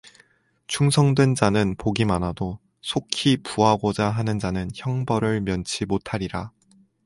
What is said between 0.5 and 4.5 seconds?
충성된 자는 복이 많아도 속히 부하고자 하는